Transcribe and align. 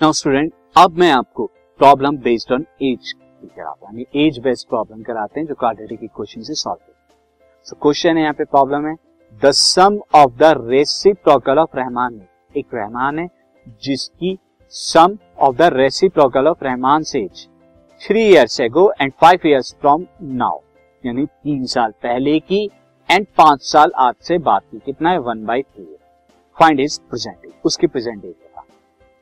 Now 0.00 0.12
student, 0.12 0.52
अब 0.76 0.98
मैं 0.98 1.10
आपको 1.12 1.44
प्रॉब्लम 1.80 2.16
बेस्ड 2.18 2.52
ऑन 2.52 2.64
एज 2.82 3.12
कराता 3.12 3.88
हूँ। 3.88 4.04
एज 4.16 4.38
बेस्ड 4.38 4.68
प्रॉब्लम 4.68 5.02
कराते 5.02 5.40
हैं 5.40 5.46
जो 5.46 5.54
क्वाड्रेटिक 5.54 6.04
इक्वेशन 6.04 6.42
से 6.42 6.54
सॉल्व 6.54 6.78
करते 6.78 7.14
सो 7.66 7.76
क्वेश्चन 7.82 8.16
है 8.16 8.22
यहाँ 8.22 8.34
पे 8.34 8.44
प्रॉब्लम 8.46 8.86
है। 8.86 8.94
The 9.42 9.50
sum 9.52 9.98
of 10.14 10.32
the 10.38 10.52
reciprocal 10.60 11.58
of 11.58 11.76
Rahman 11.76 12.20
एक 12.56 12.74
रहमान 12.74 13.18
है, 13.18 13.28
जिसकी 13.82 14.36
sum 14.72 15.18
of 15.38 15.56
the 15.56 15.70
reciprocal 15.74 16.48
of 16.48 16.64
Rahman 16.64 17.02
से 17.02 17.20
age 17.20 17.46
three 18.00 18.22
years 18.22 18.60
ago 18.60 18.90
and 19.00 19.12
five 19.20 19.46
years 19.46 19.74
from 19.80 20.06
now 20.22 20.60
यानी 21.04 21.26
तीन 21.26 21.64
साल 21.68 21.92
पहले 22.02 22.38
की 22.40 22.68
एंड 23.08 23.26
पाँच 23.38 23.70
साल 23.72 23.92
आज 23.98 24.14
से 24.22 24.38
बात 24.40 24.62
की। 24.62 24.78
कितना 24.78 25.10
है? 25.10 25.18
One 25.20 25.44
by 25.46 25.62
three 25.62 25.96
find 26.56 26.80
is 26.80 27.00
present 27.02 27.52
उसकी 27.64 27.86
प्रेजेंट 27.86 28.24
एज 28.24 28.34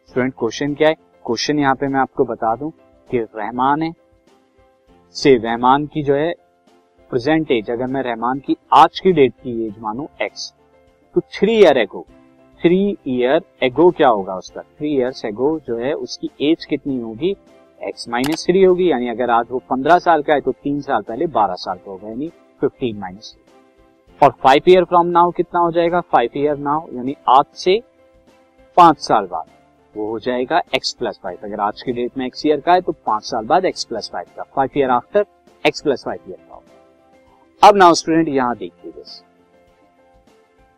स्टूडेंट, 0.08 0.32
क्वेश्चन 0.38 0.74
क्या 0.74 0.88
है? 0.88 0.94
क्वेश्चन 1.26 1.58
यहाँ 1.58 1.74
पे 1.74 1.88
मैं 1.88 1.98
आपको 2.00 2.24
बता 2.24 2.54
दूँ 2.56 2.70
कि 3.08 3.18
रहमान 3.18 3.82
है। 3.82 3.92
से 5.16 5.34
रहमान 5.36 5.84
की 5.86 6.02
जो 6.02 6.14
है 6.14 6.30
प्रेजेंट 7.10 7.50
एज 7.50 7.70
अगर 7.70 7.86
मैं 7.86 8.02
रहमान 8.02 8.38
की 8.38 8.56
आज 8.74 9.00
की 9.00 9.12
डेट 9.12 9.32
की 9.34 9.66
एज 9.66 9.74
मानू 9.78 10.08
एक्स 10.22 10.52
तो 11.16 11.20
three 11.32 11.52
year 11.54 11.78
ago 11.78 12.04
three 12.60 12.78
year 13.08 13.42
ago 13.62 13.90
क्या 13.90 14.08
होगा 14.08 14.36
उसका? 14.36 14.60
थ्री 14.60 14.94
ईयर्स 14.94 15.24
एगो 15.24 15.58
जो 15.66 15.76
है, 15.76 15.92
उसकी 15.94 16.30
एज 16.42 16.64
कितनी 16.64 17.00
होगी? 17.00 17.36
एक्स 17.80 18.08
माइनस 18.08 18.46
थ्री 18.46 18.62
होगी, 18.62 18.90
यानी 18.90 19.08
अगर 19.08 19.30
आज 19.30 19.46
वो 19.50 19.58
पंद्रह 19.70 19.98
साल 19.98 20.22
का 20.22 20.34
है 20.34 20.40
तो 20.40 20.52
तीन 20.54 20.80
साल 20.80 21.02
पहले 21.02 21.26
बारह 21.28 21.54
साल 21.56 21.76
का 21.76 21.90
होगा, 21.90 22.08
यानी 22.08 22.28
फिफ्टीन 22.60 22.98
माइनस 22.98 23.34
थ्री 23.34 24.26
और 24.26 24.34
फाइव 24.42 24.70
ईयर 24.70 24.84
फ्रॉम 24.84 25.06
नाउ 25.08 25.30
कितना 25.32 25.60
हो 25.60 25.70
जाएगा? 25.72 26.00
फाइव 26.02 26.30
ईयर 26.36 26.56
नाउ 26.60 26.86
यानी 26.92 27.16
आज 27.28 27.44
से 27.54 27.80
पाँच 28.76 29.00
साल 29.00 29.26
बाद। 29.26 29.46
वो 29.94 30.10
हो 30.10 30.18
जाएगा 30.18 30.60
एक्स 30.74 30.92
प्लस 30.98 31.18
फाइव 31.22 31.38
अगर 31.44 31.60
आज 31.60 31.82
की 31.82 31.92
डेट 31.92 32.18
में 32.18 32.24
एक्स 32.26 32.44
ईयर 32.46 32.60
का 32.60 32.72
है 32.72 32.80
तो 32.80 32.92
पाँच 33.06 33.24
साल 33.24 33.44
बाद 33.46 33.64
एक्स 33.64 33.84
प्लस 33.84 34.10
फाइव 34.12 34.26
का। 34.36 34.42
Five 34.56 34.78
year 34.78 34.90
after 34.90 35.24
X 35.64 35.80
plus 35.82 36.04
five 36.04 36.20
year 36.28 36.38
का। 36.38 36.54
होगा 36.54 37.68
अब 37.68 37.76
नाउ 37.76 37.94
स्टूडेंट 37.94 38.28
यहाँ 38.28 38.56
देखिए 38.56 38.90
दिस 38.90 39.22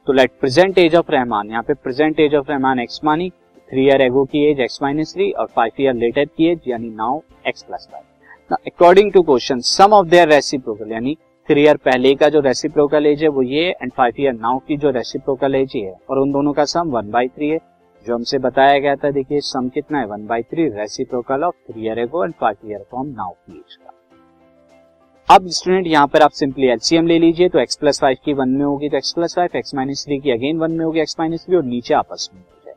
तो 0.06 0.12
let 0.12 0.30
present 0.40 0.78
age 0.78 0.94
of 0.96 1.10
Rahman 1.12 1.50
यहाँ 1.50 1.62
पे 1.62 1.74
present 1.76 2.20
age 2.20 2.34
of 2.34 2.50
Rahman 2.50 2.80
X 2.80 3.00
मानी 3.04 3.30
थ्री 3.70 3.84
ईयर 3.86 4.02
एगो 4.02 4.24
की 4.24 4.44
एज 4.50 4.60
एक्स 4.60 4.78
माइनस 4.82 5.14
थ्री 5.14 5.30
और 5.32 5.46
फाइव 5.56 5.80
ईयर 5.80 5.94
लेटर 5.94 6.24
की 6.26 6.50
एज 6.50 6.68
यानी 6.68 6.88
now 6.96 7.20
X 7.46 7.62
plus 7.62 7.88
five 7.92 8.56
according 8.66 9.12
to 9.12 9.22
question 9.22 9.60
sum 9.66 9.92
of 9.92 10.06
their 10.08 10.28
reciprocal 10.28 10.92
यानी 10.92 11.16
three 11.48 11.62
year 11.62 11.76
पहले 11.78 12.14
का 12.14 12.28
जो 12.28 12.40
रेसिप्रोकल 12.40 13.06
एज 13.06 13.22
है, 13.22 13.28
वो 13.28 13.42
ये 13.42 13.68
एंड 13.72 13.92
फाइव 13.92 14.14
ईयर 14.20 14.32
नाउ 14.32 14.58
की 14.68 14.76
जो 14.76 14.90
रेसिप्रोकल 14.90 15.54
एज 15.54 15.72
है, 15.76 15.94
और 16.10 16.18
उन 16.18 16.32
दोनों 16.32 16.52
का 16.52 16.64
सम 16.64 16.90
वन 16.90 17.10
बाई 17.10 17.28
थ्री 17.28 17.48
है। 17.48 17.58
जो 18.06 18.14
हमसे 18.14 18.38
बताया 18.38 18.78
गया 18.78 18.94
था, 18.96 19.10
देखिए 19.10 19.40
सम 19.40 19.68
कितना 19.68 19.98
है? 19.98 20.06
One 20.06 20.26
by 20.26 20.42
three 20.42 20.68
reciprocal 20.68 21.44
of 21.44 21.54
three 21.70 21.86
year 21.86 21.98
ago 21.98 22.24
and 22.24 22.34
five 22.40 22.70
year 22.70 22.78
from 22.80 23.06
now 23.06 23.32
की 23.32 23.56
एज 23.58 23.76
का 23.76 25.34
अब 25.34 25.46
स्टूडेंट 25.48 25.86
यहाँ 25.86 26.06
पर 26.06 26.22
आप 26.22 26.30
सिंपली 26.30 26.66
एलसीएम 26.66 27.06
ले 27.06 27.18
लीजिए 27.18 27.48
तो 27.48 27.58
एक्स 27.58 27.76
प्लस 27.76 28.00
फाइव 28.00 28.16
की 28.24 28.32
वन 28.32 28.48
में 28.48 28.64
होगी 28.64 28.88
तो 28.88 28.96
X 28.96 29.12
plus 29.12 29.34
five 29.34 29.56
X 29.56 29.74
minus 29.74 30.04
three 30.04 30.18
की 30.18 30.30
अगेन 30.30 30.58
वन 30.58 30.72
में 30.72 30.84
होगी 30.84 31.00
एक्स 31.00 31.16
माइनस 31.20 31.44
थ्री 31.46 31.56
और 31.56 31.64
नीचे 31.64 31.94
आपस 31.94 32.28
में 32.34 32.40
हो 32.40 32.60
जाए 32.66 32.74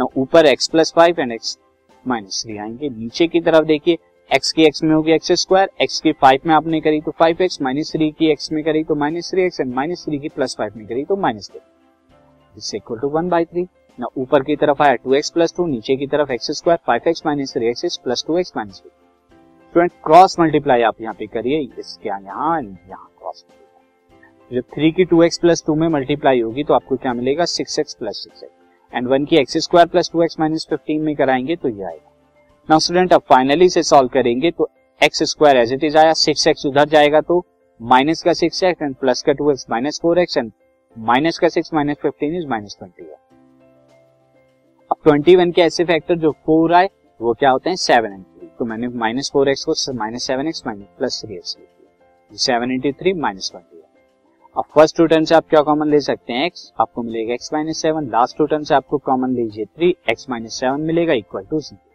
ना 0.00 0.06
ऊपर 0.16 0.46
X 0.46 0.68
plus 0.68 0.92
five 0.96 1.20
and 1.20 1.32
X 1.32 1.58
minus 2.06 2.42
three 2.44 2.56
आएँगे। 2.58 2.88
नीचे 2.88 3.26
की 3.26 3.40
तरफ़ 3.40 3.64
देखिए 3.64 3.98
एक्स 4.30 4.52
की 4.52 4.62
एक्स 4.62 4.82
में 4.82 4.94
होगी 4.94 5.12
एक्स 5.12 5.32
स्क्वायर 5.32 5.70
एक्स 5.80 6.00
की 6.00 6.12
फाइव 6.12 6.40
में 6.46 6.54
आपने 6.54 6.80
करी 6.80 7.00
तो 7.00 7.10
फाइव 7.10 7.42
एक्स 7.42 7.60
माइनस 7.62 7.92
थ्री 7.92 8.10
की 8.10 8.30
एक्स 8.30 8.52
में 8.52 8.62
करी 8.64 8.84
तो 8.84 8.94
minus 8.94 9.30
three 9.30 9.42
X 9.42 9.60
and 9.60 9.74
minus 9.74 10.04
three 10.04 10.18
की 10.18 10.28
प्लस 10.28 10.54
फाइव 10.58 10.72
में 10.76 10.86
करी 10.86 11.04
तो 11.04 11.16
minus 11.16 11.50
three 11.50 12.76
equal 12.76 12.98
to 12.98 13.08
one 13.08 13.28
by 13.28 13.44
three 13.44 13.66
ना, 13.98 14.06
ऊपर 14.16 14.42
की 14.42 14.56
तरफ़ 14.56 14.82
आया 14.82 14.94
टू 14.94 15.14
एक्स 15.14 15.30
प्लस 15.30 15.54
टू 15.56 15.66
नीचे 15.66 15.96
की 15.96 16.06
तरफ़ 16.06 16.32
X 16.32 16.50
square 16.58 16.78
five 16.86 17.08
X 17.08 17.22
minus 17.26 17.52
three 17.54 17.68
X 17.68 17.96
plus 18.04 18.24
two 18.26 18.38
X 18.38 18.52
minus 18.56 18.80
three 18.80 18.90
student 19.72 19.92
cross 20.04 20.38
multiply 20.40 20.82
आप 20.82 21.00
यहाँ 21.00 21.14
पे 21.14 21.26
करिए, 21.26 21.58
इसके 21.78 22.08
यहाँ 22.08 22.60
यहाँ 22.62 23.06
क्रॉस 23.18 23.44
जब 24.50 24.62
थ्री 24.74 24.90
की 24.92 25.04
टू 25.04 25.22
एक्स 25.22 25.38
प्लस 25.38 25.62
टू 25.66 25.74
में 25.74 25.86
मल्टीप्लाई 25.88 26.40
होगी 26.40 26.64
तो 26.64 26.74
आपको 26.74 26.96
क्या 26.96 27.12
मिलेगा? 27.14 27.44
Six 27.46 27.78
X 27.78 27.94
plus 27.94 28.22
six 28.24 28.42
X 28.42 28.94
and 28.94 29.08
one 29.08 29.24
की 29.24 29.36
X 29.36 29.56
square 29.64 29.88
plus 29.88 30.10
two 30.12 30.22
X 30.22 30.40
minus 30.40 30.66
fifteen 30.70 31.02
में 31.02 31.14
कराएँगे 31.16 31.56
तो 31.56 31.68
ये 31.68 31.84
आएगा. 31.84 32.10
नाउ 32.68 32.78
स्टूडेंट 32.78 33.12
अब 33.12 33.22
फाइनली 33.30 33.68
से 33.68 33.82
सॉल्व 33.82 34.08
करेंगे 34.14 34.50
तो 34.50 34.68
X 35.00 35.22
square 35.30 35.56
as 35.56 35.72
it 35.72 35.84
is 35.84 35.96
आया 35.98 36.12
सिक्स 36.14 36.46
एक्स 36.46 36.66
उधर 36.66 36.88
जाएगा 36.88 37.20
तो 37.20 37.44
माइनस 37.80 38.22
का 38.22 38.32
सिक्स 38.34 38.62
एक्स 38.64 38.82
एंड 38.82 38.94
प्लस 38.96 39.22
का 39.22 39.32
two 39.32 39.50
X 39.50 39.66
minus 39.70 40.00
four 40.02 40.18
X 40.18 40.36
and 40.36 40.52
minus 40.96 41.38
का 41.38 41.48
six 41.48 41.74
minus 41.74 41.96
fifteen 42.02 42.36
is 42.36 42.46
minus 42.48 42.76
twenty 42.78 43.09
twenty 45.04 45.34
one 45.36 45.50
के 45.50 45.60
ऐसे 45.62 45.84
फैक्टर 45.84 46.16
जो 46.18 46.30
फोर 46.46 46.72
आए 46.74 46.88
वो 47.20 47.32
क्या 47.34 47.50
होते 47.50 47.70
हैं? 47.70 47.76
सेवन 47.76 48.12
एंड 48.12 48.48
तो 48.58 48.64
मैंने 48.64 48.88
माइनस 48.88 49.30
फोर 49.32 49.48
एक्स 49.48 49.64
को 49.64 49.92
minus 49.94 50.26
seven 50.26 50.48
X 50.48 50.62
minus 50.66 50.86
plus 50.98 51.20
three 51.24 51.34
X 51.34 51.56
seven 52.32 52.72
into 52.72 52.90
three 53.00 53.12
minus 53.12 53.50
twenty 53.50 53.78
अब 54.56 54.64
फ़र्स्ट 54.74 54.96
टू 54.96 55.06
टर्म 55.06 55.24
से 55.24 55.34
आप 55.34 55.48
क्या 55.50 55.60
कॉमन 55.62 55.88
ले 55.88 56.00
सकते 56.00 56.32
हैं? 56.32 56.46
एक्स 56.46 56.72
आपको 56.80 57.02
मिलेगा 57.02 57.34
X 57.34 57.52
minus 57.52 57.80
seven 57.82 58.08
last 58.08 58.36
two 58.38 58.46
term 58.46 58.62
से 58.62 58.74
आपको 58.74 58.98
कॉमन 58.98 59.34
लीजिए 59.34 59.64
थ्री 59.66 59.94
एक्स 60.10 60.28
माइनस 60.30 60.58
सेवन 60.60 60.80
मिलेगा 60.80 61.12
इक्वल 61.14 61.44
टू 61.50 61.60
ज़ीरो 61.60 61.88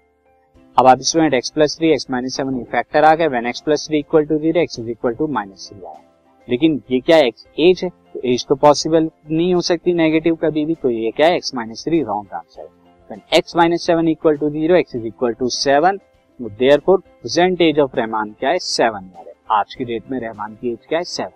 अब 0.78 0.88
आप 0.88 1.02
student 1.02 1.34
X 1.34 1.50
plus 1.50 1.78
three 1.78 1.92
X 1.94 2.10
minus 2.12 2.38
seven 2.38 2.64
factor 2.72 3.04
आ 3.04 3.14
गए 3.16 3.28
when 3.28 3.48
X 3.48 3.62
plus 3.62 3.88
three 3.88 4.00
equal 4.00 4.26
to 4.26 4.38
zero 4.38 4.62
X 4.62 4.80
is 4.80 4.90
equal 4.90 5.14
to 5.16 5.28
minus 5.28 5.70
three 5.70 5.84
आया। 5.84 6.02
लेकिन 6.48 6.82
ये 6.92 7.00
क्या 7.02 7.18
है 7.18 7.28
एज 7.28 7.84
है? 7.84 7.90
तो 7.90 8.22
एज 8.26 8.46
तो 8.50 8.56
पॉसिबल 8.56 9.10
नहीं 9.32 9.54
हो 9.54 9.62
सकती 9.62 9.94
नेगेटिव 9.94 10.36
कभी 10.44 10.66
भी। 10.66 10.76
तो 10.76 10.90
ये 10.90 11.12
क्या 11.12 11.28
है 11.28 11.36
X 11.36 11.56
minus 11.56 11.86
three 11.86 12.02
wrong 12.04 12.34
answer 12.34 12.68
when 13.10 13.22
X 13.34 13.56
minus 13.56 13.86
seven 13.86 14.08
equal 14.08 14.38
to 14.38 14.50
zero 14.50 14.76
X 14.76 14.96
is 14.96 15.06
equal 15.08 15.34
to 15.34 15.50
seven 15.50 16.00
therefore 16.40 16.98
present 17.00 17.62
age 17.62 17.80
of 17.80 17.96
Rahman 17.96 18.32
क्या 18.40 18.50
है? 18.50 18.60
सेवन 18.60 19.12
ईयर 19.18 19.28
है। 19.28 19.34
आज 19.52 19.76
की 19.76 19.86
डेट 19.86 20.12
में 20.12 20.20
रहमान 20.20 20.56
की 20.62 20.72
एज 20.72 20.78
क्या 20.90 21.00
है? 21.00 21.04
सेवन 21.06 21.32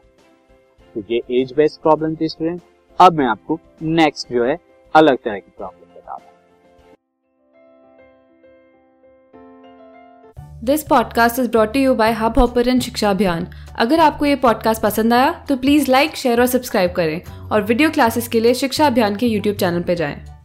तो 0.96 1.04
ये 1.12 1.42
एज 1.42 1.54
बेस्ड 1.58 1.82
प्रॉब्लम 1.82 2.16
थी 2.16 2.30
स्टूडेंट 2.30 2.62
अब 3.00 3.14
मैं 3.14 3.26
आपको 3.26 3.60
नेक्स्ट 3.82 4.34
जो 4.34 4.46
है, 4.46 4.58
अलग 4.96 5.18
तरह 5.18 5.36
की 5.36 5.52
problem 5.58 5.78
this 10.64 10.82
podcast 10.84 11.40
is 11.40 11.50
brought 11.52 11.76
you 11.76 11.94
by 11.96 12.12
Hubhopper 12.38 12.80
Shiksha 12.80 13.10
Abhiyan 13.10 13.48
अगर 13.80 14.00
आपको 14.00 14.26
ये 14.26 14.36
पॉडकास्ट 14.36 14.82
पसंद 14.84 15.14
आया 15.14 15.32
तो 15.50 15.56
प्लीज़ 15.58 15.92
लाइक 15.92 16.16
शेयर 16.16 16.40
और 16.42 16.48
सब्सक्राइब 16.48 16.92
करें। 16.92 17.50
और 17.52 17.62
वीडियो 17.62 17.90
क्लासेस 17.90 18.28
के 18.28 18.40
लिए 18.40 18.54
शिक्षा 18.54 18.88
अभियान 18.88 19.16
के 19.16 19.28
यूट्यूब 19.28 19.56
चैनल 19.56 19.84
पर 19.84 19.94
जाएँ। 19.94 20.39